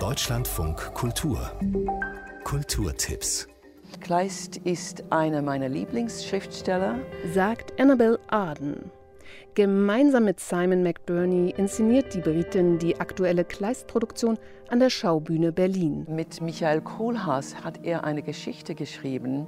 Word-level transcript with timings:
Deutschlandfunk 0.00 0.94
Kultur 0.94 1.52
Kulturtipps 2.44 3.46
Kleist 4.00 4.56
ist 4.56 5.04
einer 5.12 5.42
meiner 5.42 5.68
Lieblingsschriftsteller, 5.68 7.00
sagt 7.34 7.78
Annabel 7.78 8.18
Arden. 8.28 8.90
Gemeinsam 9.52 10.24
mit 10.24 10.40
Simon 10.40 10.82
McBurney 10.82 11.50
inszeniert 11.54 12.14
die 12.14 12.22
Britin 12.22 12.78
die 12.78 12.98
aktuelle 12.98 13.44
Kleist-Produktion 13.44 14.38
an 14.70 14.80
der 14.80 14.88
Schaubühne 14.88 15.52
Berlin. 15.52 16.06
Mit 16.08 16.40
Michael 16.40 16.80
Kohlhaas 16.80 17.56
hat 17.62 17.84
er 17.84 18.02
eine 18.02 18.22
Geschichte 18.22 18.74
geschrieben 18.74 19.46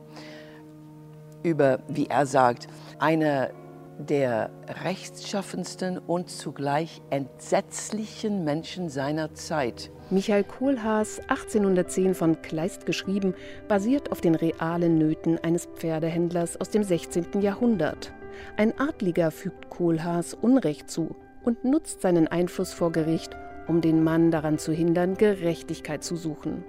über, 1.42 1.78
wie 1.88 2.06
er 2.06 2.26
sagt, 2.26 2.68
eine 2.98 3.52
der 3.98 4.50
rechtschaffensten 4.84 5.98
und 5.98 6.30
zugleich 6.30 7.02
entsetzlichen 7.10 8.44
Menschen 8.44 8.88
seiner 8.88 9.34
Zeit. 9.34 9.90
Michael 10.10 10.44
Kohlhaas, 10.44 11.20
1810 11.28 12.14
von 12.14 12.42
Kleist 12.42 12.86
geschrieben, 12.86 13.34
basiert 13.68 14.12
auf 14.12 14.20
den 14.20 14.34
realen 14.34 14.98
Nöten 14.98 15.38
eines 15.38 15.66
Pferdehändlers 15.66 16.60
aus 16.60 16.70
dem 16.70 16.82
16. 16.82 17.40
Jahrhundert. 17.40 18.12
Ein 18.56 18.78
Adliger 18.78 19.30
fügt 19.30 19.70
Kohlhaas 19.70 20.34
Unrecht 20.34 20.90
zu 20.90 21.16
und 21.44 21.64
nutzt 21.64 22.02
seinen 22.02 22.28
Einfluss 22.28 22.72
vor 22.72 22.92
Gericht, 22.92 23.36
um 23.68 23.80
den 23.80 24.02
Mann 24.02 24.30
daran 24.30 24.58
zu 24.58 24.72
hindern, 24.72 25.16
Gerechtigkeit 25.16 26.02
zu 26.02 26.16
suchen. 26.16 26.64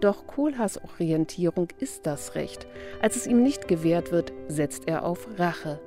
Doch 0.00 0.26
Kohlhaas 0.26 0.82
Orientierung 0.82 1.68
ist 1.78 2.06
das 2.06 2.34
Recht. 2.34 2.66
Als 3.00 3.16
es 3.16 3.26
ihm 3.26 3.42
nicht 3.42 3.68
gewährt 3.68 4.12
wird, 4.12 4.32
setzt 4.48 4.88
er 4.88 5.04
auf 5.04 5.28
Rache. 5.38 5.80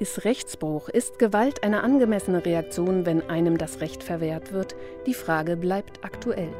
Ist 0.00 0.24
Rechtsbruch, 0.24 0.88
ist 0.88 1.18
Gewalt 1.18 1.62
eine 1.62 1.82
angemessene 1.82 2.46
Reaktion, 2.46 3.04
wenn 3.04 3.28
einem 3.28 3.58
das 3.58 3.82
Recht 3.82 4.02
verwehrt 4.02 4.50
wird? 4.50 4.74
Die 5.04 5.12
Frage 5.12 5.58
bleibt 5.58 6.02
aktuell. 6.02 6.54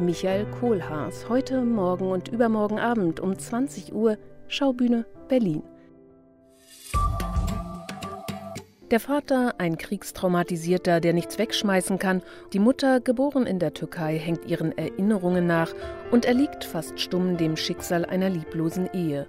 Michael 0.00 0.44
Kohlhaas, 0.58 1.28
heute, 1.28 1.60
morgen 1.60 2.10
und 2.10 2.26
übermorgen 2.26 2.80
Abend 2.80 3.20
um 3.20 3.38
20 3.38 3.94
Uhr, 3.94 4.18
Schaubühne 4.48 5.06
Berlin. 5.28 5.62
Der 8.90 9.00
Vater, 9.00 9.54
ein 9.58 9.78
Kriegstraumatisierter, 9.78 11.00
der 11.00 11.14
nichts 11.14 11.38
wegschmeißen 11.38 11.98
kann. 11.98 12.22
Die 12.52 12.58
Mutter, 12.58 13.00
geboren 13.00 13.46
in 13.46 13.58
der 13.58 13.72
Türkei, 13.72 14.18
hängt 14.18 14.44
ihren 14.46 14.76
Erinnerungen 14.76 15.46
nach 15.46 15.72
und 16.10 16.26
erliegt 16.26 16.64
fast 16.64 17.00
stumm 17.00 17.36
dem 17.36 17.56
Schicksal 17.56 18.04
einer 18.04 18.30
lieblosen 18.30 18.88
Ehe. 18.92 19.26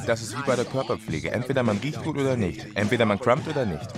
Das 0.06 0.22
ist 0.22 0.36
wie 0.36 0.42
bei 0.46 0.56
der 0.56 0.64
Körperpflege. 0.64 1.30
Entweder 1.30 1.62
man 1.62 1.78
riecht 1.78 2.02
gut 2.02 2.16
oder 2.16 2.36
nicht. 2.36 2.66
Entweder 2.74 3.06
man 3.06 3.18
crumpt 3.18 3.48
oder 3.48 3.64
nicht. 3.64 3.88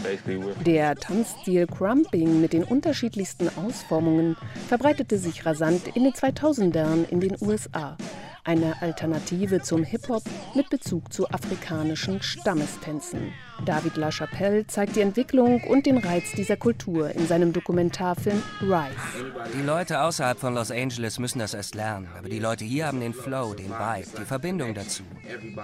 Der 0.66 0.96
Tanzstil 0.96 1.66
Crumping 1.66 2.40
mit 2.40 2.52
den 2.52 2.64
unterschiedlichsten 2.64 3.48
Ausformungen 3.56 4.36
verbreitete 4.68 5.18
sich 5.18 5.44
rasant 5.44 5.88
in 5.94 6.04
den 6.04 6.12
2000ern 6.12 7.08
in 7.08 7.20
den 7.20 7.36
USA 7.40 7.96
eine 8.44 8.80
Alternative 8.80 9.60
zum 9.60 9.84
Hip-Hop 9.84 10.22
mit 10.54 10.70
Bezug 10.70 11.12
zu 11.12 11.28
afrikanischen 11.28 12.22
Stammestänzen. 12.22 13.32
David 13.64 13.96
LaChapelle 13.96 14.66
zeigt 14.66 14.96
die 14.96 15.00
Entwicklung 15.00 15.62
und 15.64 15.86
den 15.86 15.98
Reiz 15.98 16.32
dieser 16.36 16.56
Kultur 16.56 17.10
in 17.10 17.26
seinem 17.26 17.52
Dokumentarfilm 17.52 18.42
Rise. 18.60 19.32
Die 19.54 19.62
Leute 19.62 20.00
außerhalb 20.00 20.38
von 20.38 20.54
Los 20.54 20.70
Angeles 20.70 21.18
müssen 21.18 21.38
das 21.38 21.54
erst 21.54 21.74
lernen, 21.74 22.08
aber 22.18 22.28
die 22.28 22.38
Leute 22.38 22.64
hier 22.64 22.86
haben 22.86 23.00
den 23.00 23.14
Flow, 23.14 23.54
den 23.54 23.70
Vibe, 23.70 24.08
die 24.18 24.24
Verbindung 24.24 24.74
dazu. 24.74 25.02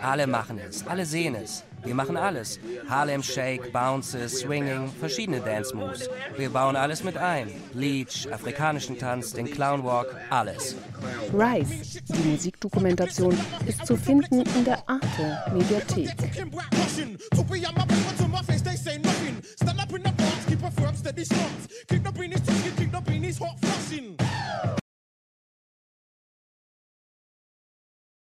Alle 0.03 0.27
machen 0.27 0.59
es, 0.59 0.87
alle 0.87 1.07
sehen 1.07 1.35
es. 1.35 1.65
Wir 1.85 1.95
machen 1.95 2.17
alles. 2.17 2.59
Harlem 2.89 3.23
Shake, 3.23 3.73
Bounces, 3.73 4.41
Swinging, 4.41 4.91
verschiedene 4.99 5.41
Dance 5.41 5.75
Moves. 5.75 6.11
Wir 6.37 6.51
bauen 6.51 6.75
alles 6.75 7.05
mit 7.05 7.17
ein. 7.17 7.49
Leech, 7.75 8.29
afrikanischen 8.33 8.99
Tanz, 8.99 9.33
den 9.33 9.47
Clown 9.47 9.85
Walk, 9.85 10.17
alles. 10.31 10.75
Rise, 11.33 12.03
die 12.09 12.29
Musikdokumentation, 12.29 13.39
ist 13.67 13.87
zu 13.87 13.97
finden 13.97 14.41
in 14.41 14.65
der 14.65 14.79
Arte 14.89 15.39
Mediathek. 15.53 16.11
Now 17.89 18.11
to 18.19 18.29
my 18.29 18.43
face, 18.43 18.63
they 18.63 18.77
say 18.77 18.99
nothing. 18.99 19.43
Stand 19.43 19.81
up 19.81 19.93
in 19.93 20.03
the 20.03 20.13
box, 20.13 20.45
keep 20.47 20.63
a 20.63 20.71
firm, 20.71 20.95
steady 20.95 21.25
shots. 21.25 21.67
The 21.89 21.99
beanies 21.99 22.45
the 22.93 23.01
beanies 23.01 23.39
hot. 23.39 23.66